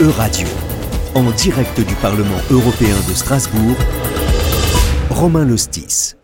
[0.00, 0.46] E-Radio,
[1.16, 3.74] en direct du Parlement européen de Strasbourg,
[5.10, 6.14] Romain Lostis.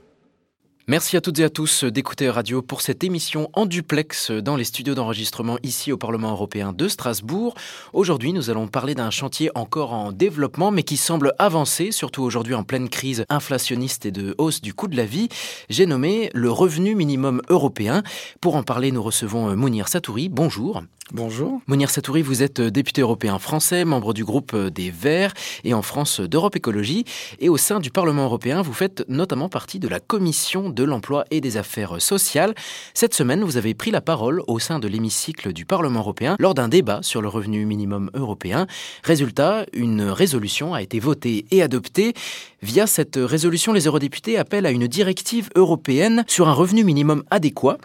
[0.87, 4.63] Merci à toutes et à tous d'écouter Radio pour cette émission en duplex dans les
[4.63, 7.55] studios d'enregistrement ici au Parlement européen de Strasbourg.
[7.93, 12.55] Aujourd'hui, nous allons parler d'un chantier encore en développement mais qui semble avancer, surtout aujourd'hui
[12.55, 15.29] en pleine crise inflationniste et de hausse du coût de la vie.
[15.69, 18.05] J'ai nommé le revenu minimum européen.
[18.41, 20.29] Pour en parler, nous recevons Mounir Satouri.
[20.29, 20.85] Bonjour.
[21.13, 21.61] Bonjour.
[21.67, 26.21] Mounir Satouri, vous êtes député européen français, membre du groupe des Verts et en France
[26.21, 27.05] d'Europe Écologie.
[27.41, 31.27] Et au sein du Parlement européen, vous faites notamment partie de la commission de l'emploi
[31.31, 32.55] et des affaires sociales.
[32.95, 36.55] Cette semaine, vous avez pris la parole au sein de l'hémicycle du Parlement européen lors
[36.55, 38.67] d'un débat sur le revenu minimum européen.
[39.03, 42.15] Résultat, une résolution a été votée et adoptée.
[42.63, 47.77] Via cette résolution, les eurodéputés appellent à une directive européenne sur un revenu minimum adéquat.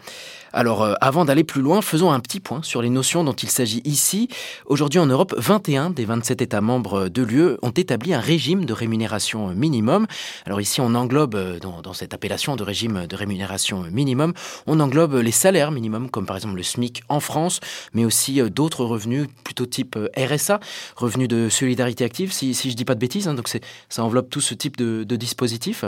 [0.52, 3.50] Alors, euh, avant d'aller plus loin, faisons un petit point sur les notions dont il
[3.50, 4.30] s'agit ici.
[4.66, 8.74] Aujourd'hui en Europe, 21 des 27 États membres de l'UE ont établi un régime de
[8.74, 10.08] rémunération minimum.
[10.46, 14.34] Alors ici, on englobe, euh, dans, cette appellation de régime de rémunération minimum,
[14.66, 17.60] on englobe les salaires minimums, comme par exemple le SMIC en France,
[17.94, 20.60] mais aussi euh, d'autres revenus plutôt type RSA,
[20.96, 23.28] revenus de solidarité active, si, si je dis pas de bêtises.
[23.28, 25.86] Hein, donc ça enveloppe tout ce type de, de dispositifs.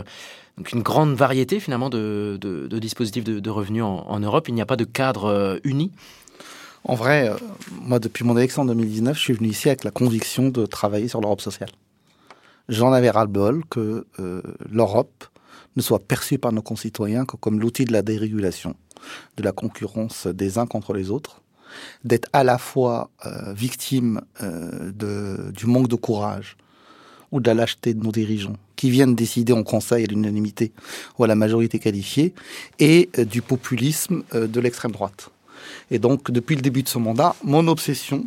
[0.61, 2.37] Donc une grande variété finalement de,
[2.79, 4.47] dispositifs de, revenus en, Europe.
[4.47, 5.91] Il n'y a pas de cadre euh, uni.
[6.83, 7.35] En vrai, euh,
[7.81, 11.07] moi depuis mon élection en 2019, je suis venu ici avec la conviction de travailler
[11.07, 11.71] sur l'Europe sociale.
[12.69, 15.25] J'en avais ras-le-bol que euh, l'Europe
[15.77, 18.75] ne soit perçue par nos concitoyens que comme l'outil de la dérégulation,
[19.37, 21.41] de la concurrence des uns contre les autres,
[22.03, 23.09] d'être à la fois
[23.47, 26.55] victime du manque de courage
[27.31, 30.71] ou de la lâcheté de nos dirigeants, qui viennent décider en conseil à l'unanimité
[31.19, 32.33] ou à la majorité qualifiée,
[32.79, 35.29] et euh, du populisme euh, de l'extrême droite.
[35.91, 38.25] Et donc, depuis le début de ce mandat, mon obsession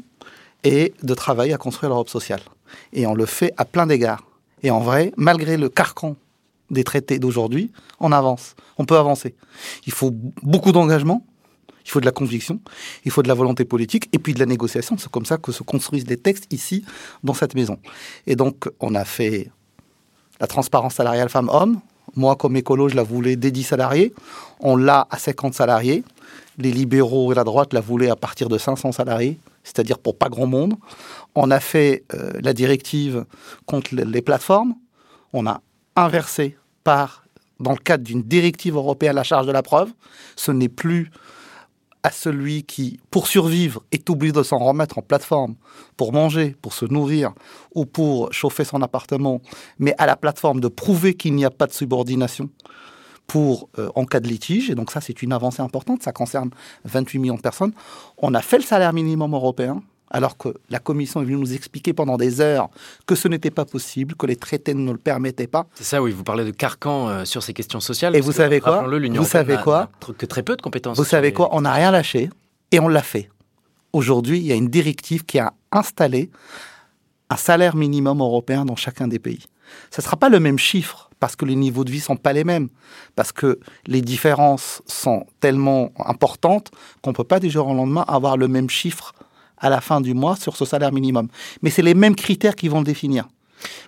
[0.62, 2.40] est de travailler à construire l'Europe sociale.
[2.92, 4.24] Et on le fait à plein d'égards.
[4.62, 6.14] Et en vrai, malgré le carcan
[6.70, 8.54] des traités d'aujourd'hui, on avance.
[8.78, 9.34] On peut avancer.
[9.86, 10.12] Il faut
[10.44, 11.26] beaucoup d'engagement,
[11.84, 12.60] il faut de la conviction,
[13.04, 14.96] il faut de la volonté politique et puis de la négociation.
[14.98, 16.84] C'est comme ça que se construisent des textes ici,
[17.24, 17.80] dans cette maison.
[18.28, 19.50] Et donc, on a fait
[20.40, 21.80] la transparence salariale femmes-hommes.
[22.16, 24.14] Moi, comme écolo, je la voulais dès 10 salariés.
[24.60, 26.04] On l'a à 50 salariés.
[26.58, 30.28] Les libéraux et la droite la voulaient à partir de 500 salariés, c'est-à-dire pour pas
[30.28, 30.74] grand monde.
[31.34, 33.24] On a fait euh, la directive
[33.66, 34.74] contre les plateformes.
[35.32, 35.60] On a
[35.96, 37.24] inversé par,
[37.58, 39.90] dans le cadre d'une directive européenne, la charge de la preuve.
[40.36, 41.10] Ce n'est plus
[42.04, 45.56] à celui qui, pour survivre, est obligé de s'en remettre en plateforme
[45.96, 47.32] pour manger, pour se nourrir
[47.74, 49.40] ou pour chauffer son appartement,
[49.78, 52.50] mais à la plateforme de prouver qu'il n'y a pas de subordination
[53.26, 54.68] pour euh, en cas de litige.
[54.68, 56.02] Et donc ça, c'est une avancée importante.
[56.02, 56.50] Ça concerne
[56.84, 57.72] 28 millions de personnes.
[58.18, 61.92] On a fait le salaire minimum européen alors que la Commission est venue nous expliquer
[61.92, 62.68] pendant des heures
[63.06, 65.66] que ce n'était pas possible, que les traités ne le permettaient pas.
[65.74, 68.14] C'est ça, oui, vous parlez de carcan euh, sur ces questions sociales.
[68.16, 70.96] Et vous savez quoi Vous savez quoi Que très peu de compétences.
[70.96, 72.30] Vous savez quoi On n'a rien lâché
[72.70, 73.30] et on l'a fait.
[73.92, 76.30] Aujourd'hui, il y a une directive qui a installé
[77.30, 79.44] un salaire minimum européen dans chacun des pays.
[79.90, 82.32] Ce ne sera pas le même chiffre parce que les niveaux de vie sont pas
[82.32, 82.68] les mêmes,
[83.16, 86.70] parce que les différences sont tellement importantes
[87.02, 89.14] qu'on peut pas du jour au lendemain avoir le même chiffre
[89.64, 91.28] à la fin du mois sur ce salaire minimum.
[91.62, 93.26] Mais c'est les mêmes critères qui vont le définir.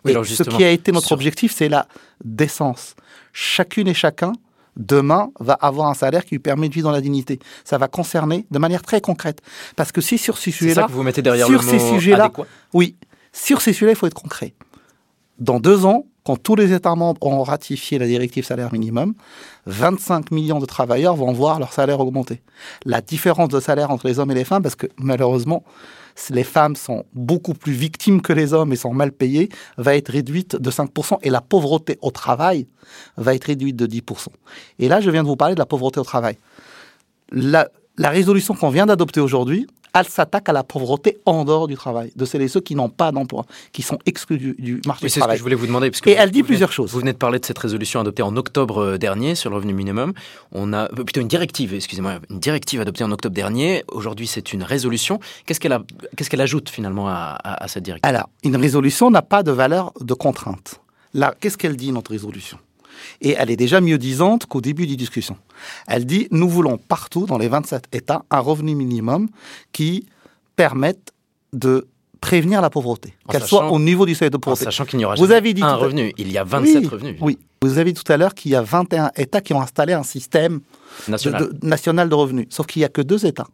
[0.05, 1.15] Oui, ce qui a été notre sur...
[1.15, 1.87] objectif, c'est la
[2.25, 2.95] décence.
[3.35, 4.33] Chacune et chacun,
[4.77, 7.39] demain, va avoir un salaire qui lui permet de vivre dans la dignité.
[7.63, 9.43] Ça va concerner de manière très concrète.
[9.77, 10.87] Parce que si sur ces sujets-là...
[10.89, 12.33] vous mettez derrière sur le ces sujets-là.
[12.73, 12.97] Oui.
[13.35, 14.55] Sur ces sujets-là, il faut être concret.
[15.39, 19.15] Dans deux ans, quand tous les États membres ont ratifié la directive salaire minimum,
[19.67, 22.43] 25 millions de travailleurs vont voir leur salaire augmenter.
[22.85, 25.63] La différence de salaire entre les hommes et les femmes, parce que malheureusement,
[26.31, 30.09] les femmes sont beaucoup plus victimes que les hommes et sont mal payées, va être
[30.09, 31.19] réduite de 5%.
[31.23, 32.67] Et la pauvreté au travail
[33.17, 34.27] va être réduite de 10%.
[34.81, 36.39] Et là, je viens de vous parler de la pauvreté au travail.
[37.31, 39.69] La, la résolution qu'on vient d'adopter aujourd'hui,
[40.01, 42.89] elle s'attaque à la pauvreté en dehors du travail, de celles et ceux qui n'ont
[42.89, 45.11] pas d'emploi, qui sont exclus du, du marché du travail.
[45.11, 45.91] C'est ce que je voulais vous demander.
[45.91, 46.93] Parce que et vous, elle dit plusieurs venez, choses.
[46.93, 50.13] Vous venez de parler de cette résolution adoptée en octobre dernier sur le revenu minimum.
[50.53, 53.85] On a plutôt une directive, excusez-moi, une directive adoptée en octobre dernier.
[53.89, 55.21] Aujourd'hui, c'est une résolution.
[55.45, 55.79] Qu'est-ce qu'elle
[56.17, 58.09] qu'est-ce qu'elle ajoute finalement à, à, à cette directive?
[58.09, 60.81] Alors, une résolution n'a pas de valeur de contrainte.
[61.15, 62.59] Là, qu'est-ce qu'elle dit notre résolution?
[63.21, 65.37] Et elle est déjà mieux disante qu'au début des discussions.
[65.87, 69.29] Elle dit nous voulons partout dans les 27 États un revenu minimum
[69.73, 70.07] qui
[70.57, 71.13] permette
[71.53, 71.87] de
[72.21, 74.65] prévenir la pauvreté, qu'elle soit au niveau du seuil de pauvreté.
[74.65, 77.17] sachant qu'il n'y aura vous avez dit un revenu, il y a 27 oui, revenus.
[77.21, 79.93] Oui, vous avez dit tout à l'heure qu'il y a 21 États qui ont installé
[79.93, 80.61] un système
[81.09, 83.47] national de, de, national de revenus, sauf qu'il n'y a que deux États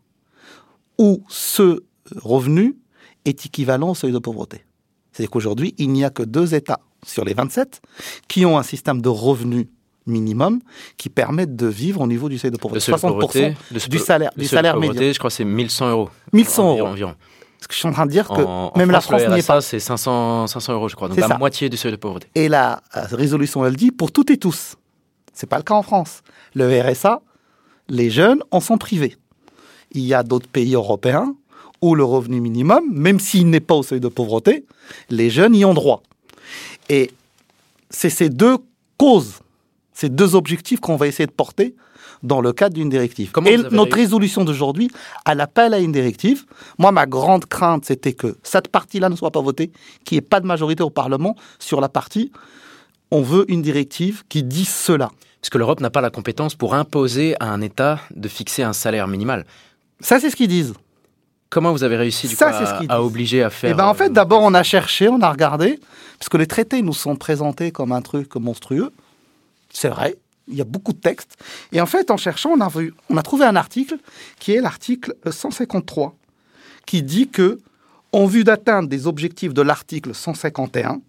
[0.99, 1.83] où ce
[2.17, 2.77] revenu
[3.25, 4.65] est équivalent au seuil de pauvreté.
[5.13, 7.81] C'est-à-dire qu'aujourd'hui, il n'y a que deux États sur les 27
[8.29, 9.67] qui ont un système de revenus
[10.07, 10.61] minimum
[10.97, 12.91] qui permettent de vivre au niveau du seuil de pauvreté.
[12.93, 13.55] 60%
[13.89, 15.13] du salaire, du salaire médian.
[15.13, 16.09] Je crois que c'est 1100 euros.
[16.33, 16.87] 1100 euros.
[16.89, 17.15] Environ.
[17.59, 19.29] Parce que je suis en train de dire que En- en même la France, France
[19.29, 19.61] le n'y est RSA, pas.
[19.61, 21.07] c'est 500, 500 euros, je crois.
[21.09, 21.39] Donc la ça.
[21.39, 22.27] moitié du seuil de pauvreté.
[22.35, 24.75] Et la euh, résolution, elle dit pour toutes et tous.
[25.33, 26.23] C'est pas le cas en France.
[26.55, 27.21] Le RSA,
[27.89, 29.17] les jeunes en sont privés.
[29.93, 31.35] Il y a d'autres pays européens
[31.81, 34.65] où le revenu minimum, même s'il n'est pas au seuil de pauvreté,
[35.11, 36.03] les jeunes y ont droit.
[36.89, 37.11] Et
[37.91, 38.59] c'est ces deux
[38.97, 39.41] causes,
[39.93, 41.75] ces deux objectifs qu'on va essayer de porter
[42.23, 43.33] dans le cadre d'une directive.
[43.33, 44.91] Comment Et notre résolution d'aujourd'hui,
[45.27, 46.45] elle appelle à une directive.
[46.79, 49.73] Moi, ma grande crainte, c'était que cette partie-là ne soit pas votée,
[50.05, 52.31] qu'il n'y ait pas de majorité au Parlement sur la partie
[53.13, 55.11] on veut une directive qui dit cela.
[55.41, 58.73] Parce que l'Europe n'a pas la compétence pour imposer à un État de fixer un
[58.73, 59.45] salaire minimal.
[60.01, 60.73] Ça, c'est ce qu'ils disent.
[61.53, 63.85] Comment vous avez réussi du Ça, coup, ce à, à obliger à faire Eh ben,
[63.85, 65.79] en fait, euh, d'abord, on a cherché, on a regardé,
[66.19, 68.91] parce que les traités nous sont présentés comme un truc monstrueux.
[69.71, 70.17] C'est vrai,
[70.49, 71.37] il y a beaucoup de textes.
[71.73, 73.99] Et en fait, en cherchant, on a, vu, on a trouvé un article
[74.39, 76.17] qui est l'article 153,
[76.87, 77.61] qui dit que,
[78.13, 81.03] en vue d'atteindre des objectifs de l'article 151,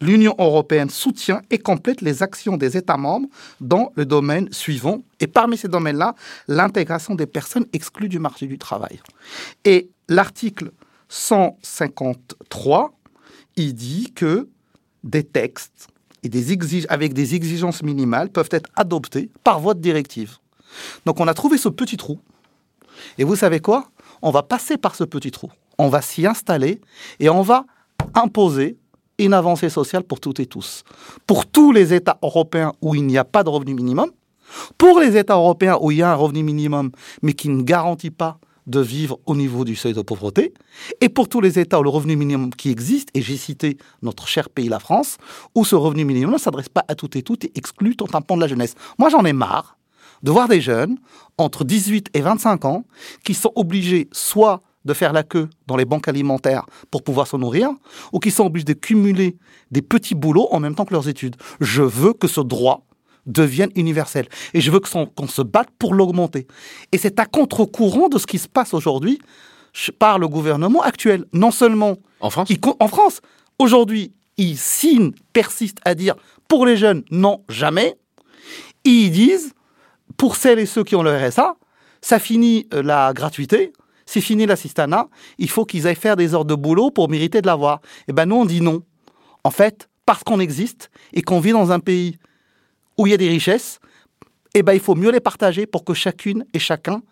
[0.00, 3.28] l'Union européenne soutient et complète les actions des États membres
[3.60, 5.02] dans le domaine suivant.
[5.20, 6.14] Et parmi ces domaines-là,
[6.48, 9.00] l'intégration des personnes exclues du marché du travail.
[9.64, 10.72] Et l'article
[11.08, 12.92] 153,
[13.56, 14.48] il dit que
[15.04, 15.88] des textes
[16.88, 20.36] avec des exigences minimales peuvent être adoptés par voie de directive.
[21.06, 22.20] Donc on a trouvé ce petit trou.
[23.18, 23.90] Et vous savez quoi?
[24.22, 25.50] On va passer par ce petit trou.
[25.78, 26.80] On va s'y installer
[27.20, 27.64] et on va
[28.14, 28.76] imposer
[29.24, 30.84] une avancée sociale pour toutes et tous.
[31.26, 34.10] Pour tous les États européens où il n'y a pas de revenu minimum,
[34.78, 36.90] pour les États européens où il y a un revenu minimum
[37.22, 40.54] mais qui ne garantit pas de vivre au niveau du seuil de pauvreté,
[41.00, 44.28] et pour tous les États où le revenu minimum qui existe, et j'ai cité notre
[44.28, 45.16] cher pays, la France,
[45.54, 48.20] où ce revenu minimum ne s'adresse pas à toutes et toutes et exclut tout un
[48.20, 48.74] pan de la jeunesse.
[48.98, 49.76] Moi, j'en ai marre
[50.22, 50.98] de voir des jeunes
[51.38, 52.84] entre 18 et 25 ans
[53.24, 57.36] qui sont obligés soit de faire la queue dans les banques alimentaires pour pouvoir se
[57.36, 57.70] nourrir,
[58.12, 59.36] ou qui sont obligés de cumuler
[59.70, 61.36] des petits boulots en même temps que leurs études.
[61.60, 62.86] Je veux que ce droit
[63.26, 64.26] devienne universel.
[64.54, 66.46] Et je veux qu'on se batte pour l'augmenter.
[66.92, 69.20] Et c'est à contre-courant de ce qui se passe aujourd'hui
[69.98, 71.24] par le gouvernement actuel.
[71.32, 72.48] Non seulement En France?
[72.50, 73.20] il en France,
[73.58, 76.14] aujourd'hui, ils signent, persistent à dire
[76.48, 77.96] pour les jeunes, non, jamais.
[78.84, 79.52] Ils disent,
[80.16, 81.54] pour celles et ceux qui ont le RSA,
[82.00, 83.72] ça finit euh, la gratuité,
[84.10, 85.08] c'est fini l'assistanat,
[85.38, 87.80] il faut qu'ils aillent faire des heures de boulot pour mériter de l'avoir.
[88.08, 88.82] Eh ben nous, on dit non.
[89.44, 92.18] En fait, parce qu'on existe et qu'on vit dans un pays
[92.98, 93.78] où il y a des richesses,
[94.54, 97.02] eh ben, il faut mieux les partager pour que chacune et chacun,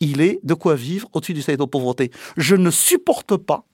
[0.00, 2.10] il ait de quoi vivre au-dessus du seuil de pauvreté.
[2.38, 3.66] Je ne supporte pas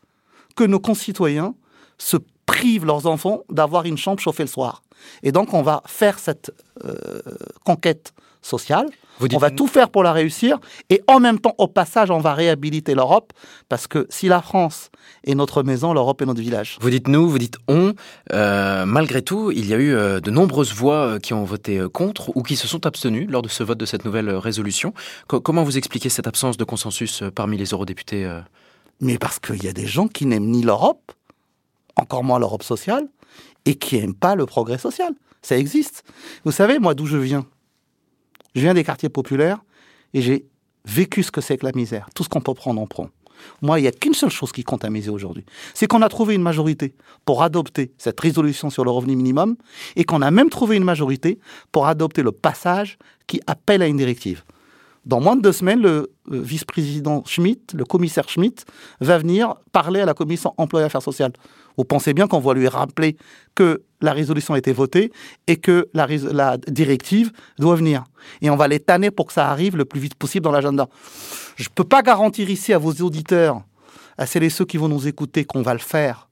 [0.56, 1.54] que nos concitoyens
[1.98, 4.82] se privent leurs enfants d'avoir une chambre chauffée le soir.
[5.22, 6.50] Et donc, on va faire cette
[6.84, 7.20] euh,
[7.64, 8.12] conquête
[8.42, 8.88] sociale.
[9.18, 10.58] Vous On va tout faire pour la réussir.
[10.90, 13.32] Et en même temps, au passage, on va réhabiliter l'Europe.
[13.68, 14.90] Parce que si la France
[15.24, 16.78] est notre maison, l'Europe est notre village.
[16.80, 17.92] Vous dites nous, vous dites on.
[18.32, 21.80] Euh, malgré tout, il y a eu euh, de nombreuses voix euh, qui ont voté
[21.92, 24.92] contre ou qui se sont abstenues lors de ce vote de cette nouvelle résolution.
[25.28, 28.28] Co- comment vous expliquez cette absence de consensus parmi les eurodéputés
[29.00, 31.12] Mais parce qu'il y a des gens qui n'aiment ni l'Europe,
[31.96, 33.06] encore moins l'Europe sociale,
[33.66, 35.12] et qui n'aiment pas le progrès social.
[35.42, 36.02] Ça existe.
[36.44, 37.44] Vous savez, moi, d'où je viens?
[38.54, 39.62] Je viens des quartiers populaires
[40.14, 40.46] et j'ai
[40.84, 42.08] vécu ce que c'est que la misère.
[42.14, 43.08] Tout ce qu'on peut prendre, on prend.
[43.60, 45.44] Moi, il n'y a qu'une seule chose qui compte à mes yeux aujourd'hui.
[45.74, 46.94] C'est qu'on a trouvé une majorité
[47.24, 49.56] pour adopter cette résolution sur le revenu minimum
[49.96, 51.38] et qu'on a même trouvé une majorité
[51.72, 54.44] pour adopter le passage qui appelle à une directive.
[55.04, 58.64] Dans moins de deux semaines, le euh, vice-président Schmitt, le commissaire Schmitt,
[59.00, 61.32] va venir parler à la commission emploi et affaires sociales.
[61.76, 63.16] Vous pensez bien qu'on va lui rappeler
[63.54, 65.12] que la résolution a été votée
[65.46, 68.04] et que la, directive doit venir.
[68.40, 70.88] Et on va les tanner pour que ça arrive le plus vite possible dans l'agenda.
[71.56, 73.62] Je ne peux pas garantir ici à vos auditeurs,
[74.18, 76.28] à celles et ceux qui vont nous écouter, qu'on va le faire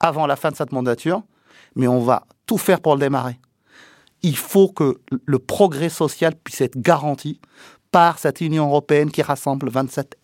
[0.00, 1.22] avant la fin de cette mandature,
[1.74, 3.38] mais on va tout faire pour le démarrer.
[4.22, 7.40] Il faut que le progrès social puisse être garanti
[7.90, 10.16] par cette Union européenne qui rassemble 27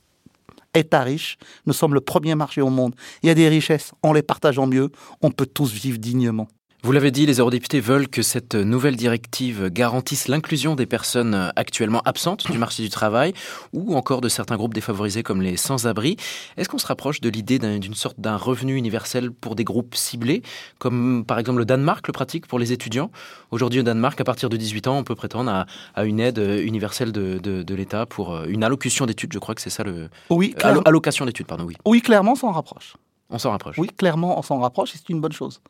[0.74, 1.36] États riches.
[1.66, 2.94] Nous sommes le premier marché au monde.
[3.22, 6.48] Il y a des richesses, en les partageant mieux, on peut tous vivre dignement.
[6.84, 12.02] Vous l'avez dit, les eurodéputés veulent que cette nouvelle directive garantisse l'inclusion des personnes actuellement
[12.04, 13.34] absentes du marché du travail
[13.72, 16.16] ou encore de certains groupes défavorisés comme les sans-abri.
[16.56, 20.42] Est-ce qu'on se rapproche de l'idée d'une sorte d'un revenu universel pour des groupes ciblés,
[20.80, 23.12] comme par exemple le Danemark le pratique pour les étudiants?
[23.52, 27.12] Aujourd'hui au Danemark, à partir de 18 ans, on peut prétendre à, une aide universelle
[27.12, 30.08] de, l'État pour euh, une allocution d'études, je crois que c'est ça le...
[30.30, 31.76] Oui, allocation d'études, pardon, oui.
[31.84, 32.96] Oui, clairement, on s'en rapproche.
[33.30, 33.78] On s'en rapproche.
[33.78, 35.60] Oui, clairement, on s'en rapproche et c'est une bonne chose.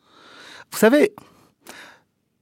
[0.71, 1.13] Vous savez,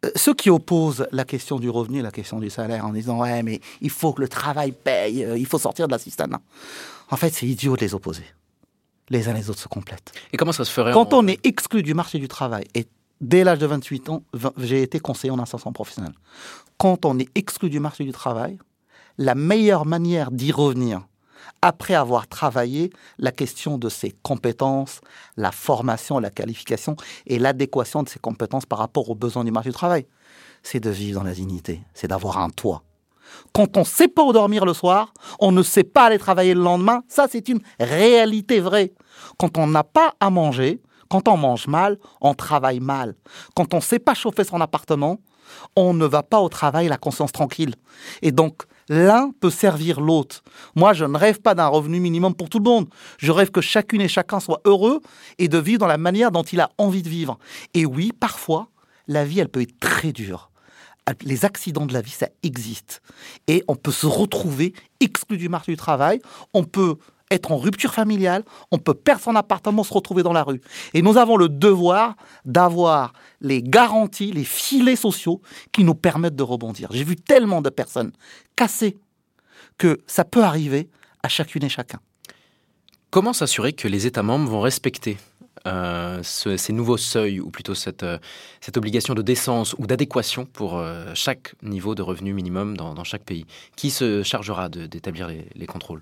[0.06, 3.20] euh, ceux qui opposent la question du revenu et la question du salaire en disant
[3.20, 6.38] ouais mais il faut que le travail paye, euh, il faut sortir de la système.
[7.10, 8.26] En fait, c'est idiot de les opposer.
[9.10, 10.14] Les uns les autres se complètent.
[10.32, 12.88] Et comment ça se ferait Quand on est exclu du marché du travail, et
[13.20, 14.24] dès l'âge de 28 ans,
[14.58, 16.14] j'ai été conseiller en insertion professionnelle.
[16.78, 18.58] Quand on est exclu du marché du travail,
[19.18, 21.06] la meilleure manière d'y revenir,
[21.62, 25.02] après avoir travaillé la question de ses compétences,
[25.38, 26.96] la formation, la qualification
[27.26, 30.06] et l'adéquation de ses compétences par rapport aux besoins du marché du travail.
[30.64, 32.84] C'est de vivre dans la dignité, c'est d'avoir un toit.
[33.54, 36.54] Quand on ne sait pas où dormir le soir, on ne sait pas aller travailler
[36.54, 38.94] le lendemain, ça c'est une réalité vraie.
[39.38, 43.16] Quand on n'a pas à manger, quand on mange mal, on travaille mal.
[43.56, 45.20] Quand on ne sait pas chauffer son appartement,
[45.76, 47.76] on ne va pas au travail la conscience tranquille.
[48.22, 50.44] Et donc, l'un peut servir l'autre.
[50.76, 52.90] Moi, je ne rêve pas d'un revenu minimum pour tout le monde.
[53.18, 55.00] Je rêve que chacune et chacun soit heureux
[55.40, 57.40] et de vivre dans la manière dont il a envie de vivre.
[57.74, 58.68] Et oui, parfois,
[59.08, 60.52] la vie, elle peut être très dure.
[61.22, 63.02] Les accidents de la vie, ça existe.
[63.48, 66.20] Et on peut se retrouver exclu du marché du travail.
[66.54, 66.98] On peut
[67.32, 70.62] être en rupture familiale, on peut perdre son appartement, se retrouver dans la rue.
[70.94, 76.44] Et nous avons le devoir d'avoir les garanties, les filets sociaux qui nous permettent de
[76.44, 76.90] rebondir.
[76.92, 78.12] J'ai vu tellement de personnes
[78.56, 78.98] cassées
[79.78, 80.90] que ça peut arriver
[81.24, 82.00] à chacune et chacun.
[83.10, 85.18] Comment s'assurer que les États membres vont respecter
[85.68, 88.18] euh, ces nouveaux seuils, ou plutôt cette, euh,
[88.62, 93.24] cette obligation de décence ou d'adéquation pour euh, chaque niveau de revenu minimum dans, chaque
[93.24, 93.46] pays?
[93.76, 96.02] Qui se chargera d'établir les contrôles?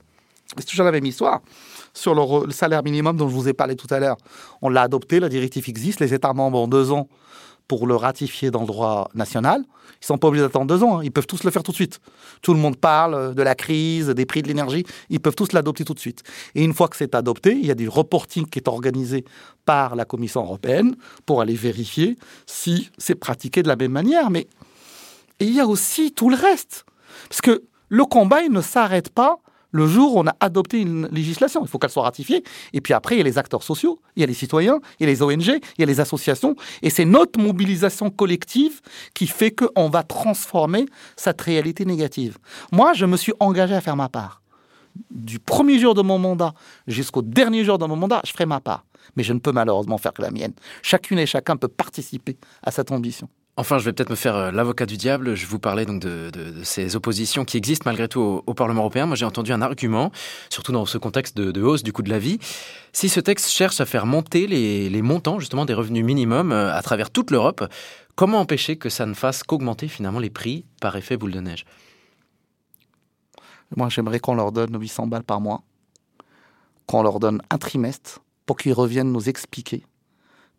[0.58, 1.42] C'est toujours la même histoire.
[1.94, 4.18] Sur le, salaire minimum dont je vous ai parlé tout à l'heure,
[4.62, 7.08] on l'a adopté, la directive existe, les États membres ont deux ans
[7.68, 9.62] pour le ratifier dans le droit national.
[9.62, 11.02] Ils ne sont pas obligés d'attendre deux ans, hein.
[11.04, 12.00] ils peuvent tous le faire tout de suite.
[12.42, 15.86] Tout le monde parle de la crise, des prix de l'énergie, ils peuvent tous l'adopter
[15.86, 16.24] tout de suite.
[16.56, 19.24] Et une fois que c'est adopté, il y a du reporting qui est organisé
[19.66, 20.96] par la Commission européenne
[21.28, 24.32] pour aller vérifier si c'est pratiqué de la même manière.
[24.32, 24.48] Mais
[25.40, 26.86] il y a aussi tout le reste.
[27.30, 29.40] Parce que le combat, il ne s'arrête pas
[29.72, 31.62] le jour où on a adopté une législation.
[31.64, 32.44] Il faut qu'elle soit ratifiée.
[32.74, 35.04] Et puis après, il y a les acteurs sociaux, il y a les citoyens, il
[35.04, 36.56] y a les ONG, il y a les associations.
[36.82, 38.82] Et c'est notre mobilisation collective
[39.14, 40.86] qui fait qu'on va transformer
[41.16, 42.38] cette réalité négative.
[42.72, 44.42] Moi, je me suis engagé à faire ma part.
[45.12, 46.54] Du premier jour de mon mandat
[46.88, 48.86] jusqu'au dernier jour de mon mandat, je ferai ma part.
[49.16, 50.54] Mais je ne peux malheureusement faire que la mienne.
[50.82, 53.30] Chacune et chacun peut participer à cette ambition.
[53.60, 55.36] Enfin, je vais peut-être me faire euh, l'avocat du diable.
[55.36, 56.32] Je vous parlais donc de,
[56.64, 59.06] ces oppositions qui existent malgré tout au, Parlement européen.
[59.06, 60.14] Moi, j'ai entendu un argument,
[60.50, 62.40] surtout dans ce contexte de, hausse du coût de la vie.
[62.94, 66.82] Si ce texte cherche à faire monter les, montants justement des revenus minimums euh, à
[66.82, 67.66] travers toute l'Europe,
[68.16, 71.66] comment empêcher que ça ne fasse qu'augmenter finalement les prix par effet boule de neige?
[73.76, 75.64] Moi, j'aimerais qu'on leur donne 800 balles par mois,
[76.86, 79.84] qu'on leur donne un trimestre pour qu'ils reviennent nous expliquer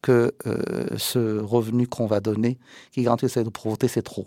[0.03, 2.59] que euh, ce revenu qu'on va donner,
[2.93, 4.27] qui garantit cette pauvreté, c'est trop.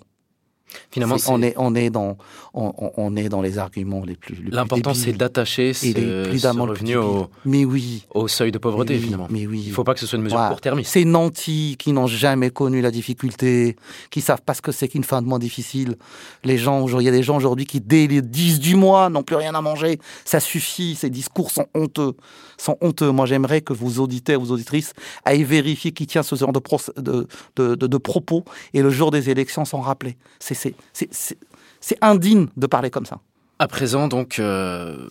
[0.92, 2.18] Finalement, on est on est dans
[2.54, 4.38] on, est dans les arguments les plus.
[4.52, 9.28] L'important, c'est d'attacher ce, ce revenu au, mais oui, au seuil de pauvreté finalement.
[9.30, 10.84] Mais oui, il ne faut pas que ce soit une mesure court terme.
[10.84, 13.76] Ces nantis qui n'ont jamais connu la difficulté,
[14.12, 15.98] qui savent pas ce que c'est qu'une fin de mois difficile.
[16.44, 19.24] Les gens, il y a des gens aujourd'hui qui dès les 10 du mois n'ont
[19.24, 20.00] plus rien à manger.
[20.26, 20.96] Ça suffit.
[20.96, 22.14] Ces discours sont honteux,
[22.58, 23.10] sont honteux.
[23.10, 24.94] Moi, j'aimerais que vos auditeurs, vos auditrices,
[25.26, 26.62] aillent vérifier qui tient ce genre de,
[26.98, 28.44] de, de, de, de propos
[28.74, 30.18] et le jour des élections s'en rappeler.
[30.40, 33.20] C'est c'est indigne de parler comme ça.
[33.60, 35.08] À présent, donc, euh,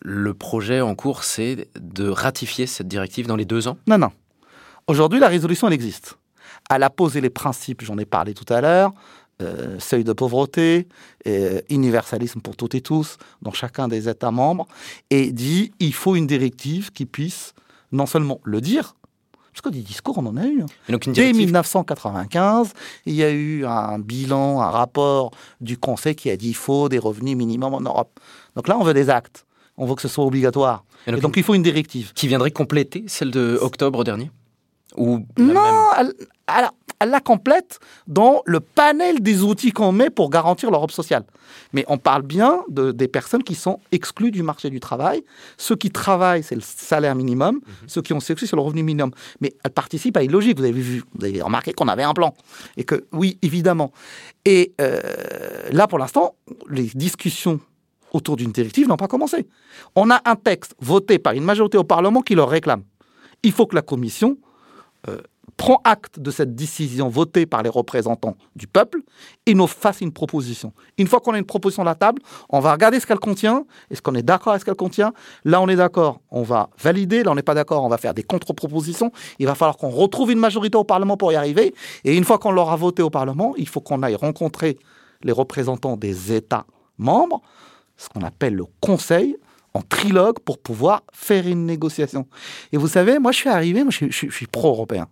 [0.00, 3.76] le projet en cours, c'est de ratifier cette directive dans les deux ans?
[3.86, 4.10] Non, non.
[4.86, 6.16] Aujourd'hui, la résolution, elle existe.
[6.70, 8.92] Elle a posé les principes, j'en ai parlé tout à l'heure,
[9.42, 10.88] euh, seuil de pauvreté,
[11.26, 14.66] euh, universalisme pour toutes et tous, dans chacun des États membres,
[15.10, 17.54] et dit il faut une directive qui puisse
[17.92, 18.94] non seulement le dire,
[19.52, 20.62] parce que des discours, on en a eu.
[20.62, 20.98] Hein.
[21.08, 22.72] Dès 1995,
[23.06, 26.88] il y a eu un bilan, un rapport du Conseil qui a dit qu'il faut
[26.88, 28.20] des revenus minimums en Europe.
[28.56, 29.46] Donc là, on veut des actes.
[29.76, 30.84] On veut que ce soit obligatoire.
[31.06, 32.12] Et donc, il faut une directive.
[32.12, 34.30] Qui viendrait compléter celle de octobre dernier?
[34.96, 35.90] Ou Non,
[36.46, 41.24] alors, elle la complète dans le panel des outils qu'on met pour garantir l'Europe sociale.
[41.72, 45.24] Mais on parle bien de, des personnes qui sont exclues du marché du travail.
[45.56, 47.56] Ceux qui travaillent, c'est le salaire minimum.
[47.56, 47.62] Mhm.
[47.86, 49.12] Ceux qui ont exclus, c'est le revenu minimum.
[49.40, 50.58] Mais elle participe à une logique.
[50.58, 52.34] Vous avez vu, vous avez remarqué qu'on avait un plan.
[52.76, 53.92] Et que, oui, évidemment.
[54.44, 55.00] Et euh,
[55.72, 56.34] là, pour l'instant,
[56.68, 57.60] les discussions
[58.12, 59.46] autour d'une directive n'ont pas commencé.
[59.96, 62.82] On a un texte voté par une majorité au Parlement qui le réclame.
[63.42, 64.36] Il faut que la Commission
[65.08, 65.18] euh,
[65.56, 69.00] prend acte de cette décision votée par les représentants du peuple
[69.46, 70.72] et nous fasse une proposition.
[70.98, 73.64] Une fois qu'on a une proposition à la table, on va regarder ce qu'elle contient.
[73.90, 75.12] Est-ce qu'on est d'accord avec ce qu'elle contient?
[75.44, 77.22] Là, on est d'accord, on va valider.
[77.22, 79.12] Là, on n'est pas d'accord, on va faire des contre-propositions.
[79.38, 81.74] Il va falloir qu'on retrouve une majorité au Parlement pour y arriver.
[82.04, 84.78] Et une fois qu'on l'aura voté au Parlement, il faut qu'on aille rencontrer
[85.22, 86.66] les représentants des États
[86.98, 87.42] membres
[88.00, 89.36] ce qu'on appelle le conseil
[89.74, 92.26] en trilogue pour pouvoir faire une négociation.
[92.72, 95.06] Et vous savez, moi je suis arrivé, moi je, suis pro-européen.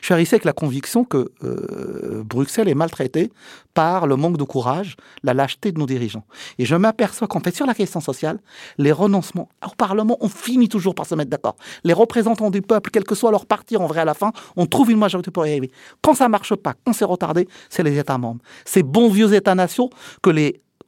[0.00, 3.32] Je suis arrivé avec la conviction que euh, Bruxelles est maltraitée
[3.74, 6.24] par le manque de courage, la lâcheté de nos dirigeants.
[6.58, 8.38] Et je m'aperçois qu'en fait, sur la question sociale,
[8.78, 11.56] les renoncements au Parlement, on finit toujours par se mettre d'accord.
[11.84, 14.66] Les représentants du peuple, quel que soit leur parti, en vrai, à la fin, on
[14.66, 15.70] trouve une majorité pour y arriver.
[16.02, 18.42] Quand ça marche pas, quand c'est retardé, c'est les États membres.
[18.64, 19.90] Ces bons vieux États-nations
[20.22, 20.30] que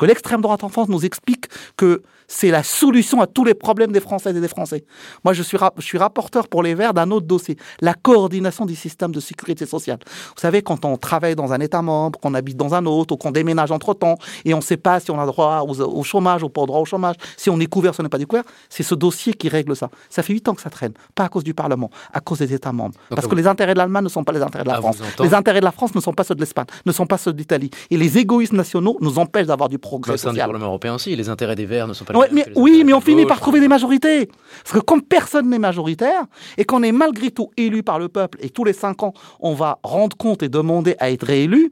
[0.03, 4.01] l'extrême droite en France nous explique que c'est la solution à tous les problèmes des
[4.01, 4.85] Françaises et des Français.
[5.25, 8.75] Moi, je suis, je suis rapporteur pour les Verts d'un autre dossier, la coordination du
[8.75, 9.99] système de sécurité sociale.
[10.05, 13.17] Vous savez, quand on travaille dans un État membre, qu'on habite dans un autre, ou
[13.17, 16.49] qu'on déménage entre-temps, et on ne sait pas si on a droit au, chômage ou
[16.49, 18.95] pas droit au chômage, si on est couvert, si on n'est pas découvert, c'est ce
[18.95, 19.91] dossier qui règle ça.
[20.11, 22.53] Ça fait huit ans que ça traîne, pas à cause du Parlement, à cause des
[22.53, 22.95] États membres.
[23.11, 24.99] Parce que les intérêts de l'Allemagne ne sont pas les intérêts de la France.
[25.21, 27.33] Les intérêts de la France ne sont pas ceux de l'Espagne, ne sont pas ceux
[27.33, 27.71] d'Italie.
[27.91, 30.35] Et les égoïsmes nationaux nous empêchent d'avoir du progrès social.
[30.35, 33.01] Du Parlement européen aussi, les intérêts des Verts ne sont pas mais, Oui, mais on
[33.01, 34.27] finit par trouver des majorités.
[34.63, 36.25] Parce que comme personne n'est majoritaire,
[36.57, 39.55] et qu'on est malgré tout élu par le peuple, et tous les cinq ans, on
[39.55, 41.71] va rendre compte et demander à être réélu,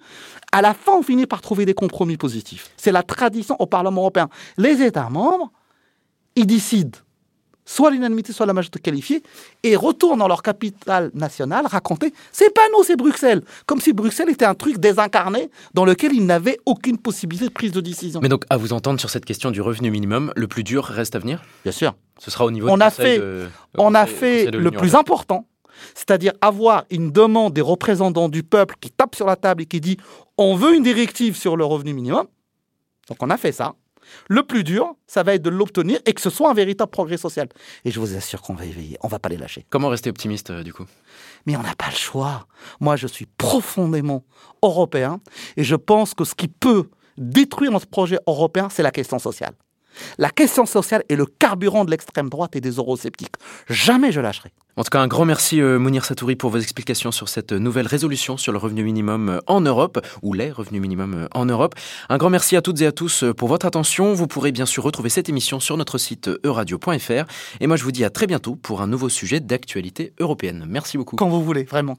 [0.53, 2.71] à la fin, on finit par trouver des compromis positifs.
[2.77, 4.29] C'est la tradition au Parlement européen.
[4.59, 5.51] Les États membres,
[6.37, 6.99] ils décident
[7.65, 9.23] soit l'unanimité, soit la majorité qualifiée,
[9.63, 13.43] et retournent dans leur capitale nationale raconter c'est pas nous, c'est Bruxelles.
[13.67, 17.73] Comme si Bruxelles était un truc désincarné dans lequel ils n'avaient aucune possibilité de prise
[17.73, 18.21] de décision.
[18.23, 21.15] Mais donc, à vous entendre sur cette question du revenu minimum, le plus dur reste
[21.15, 21.43] à venir?
[21.65, 21.95] Bien sûr.
[22.19, 23.21] Ce sera au niveau on a fait,
[23.79, 25.47] On a fait le plus important,
[25.95, 29.81] c'est-à-dire avoir une demande des représentants du peuple qui tape sur la table et qui
[29.81, 29.97] dit
[30.39, 32.27] on veut une directive sur le revenu minimum.
[33.09, 33.75] Donc on a fait ça.
[34.29, 37.17] Le plus dur, ça va être de l'obtenir et que ce soit un véritable progrès
[37.17, 37.49] social.
[37.85, 39.67] Et je vous assure qu'on va y veiller, on va pas les lâcher.
[39.71, 40.87] Comment rester optimiste euh, du coup?
[41.47, 42.47] Mais on n'a pas le choix.
[42.81, 44.25] Moi, je suis profondément
[44.63, 45.21] européen
[45.57, 49.55] et je pense que ce qui peut détruire notre projet européen, c'est la question sociale.
[50.19, 53.35] La question sociale est le carburant de l'extrême droite et des eurosceptiques.
[53.69, 54.53] Jamais je lâcherai.
[54.77, 57.87] En tout cas, un grand merci euh, Mounir Satouri pour vos explications sur cette nouvelle
[57.87, 61.75] résolution sur le revenu minimum euh, en Europe, ou les revenus minimums euh, en Europe.
[62.09, 64.15] Un grand merci à toutes et à tous pour votre attention.
[64.15, 67.25] Vous pourrez bien sûr retrouver cette émission sur notre site euradio.fr.
[67.61, 70.65] Et moi, je vous dis à très bientôt pour un nouveau sujet d'actualité européenne.
[70.67, 71.17] Merci beaucoup.
[71.17, 71.99] Quand vous voulez, vraiment.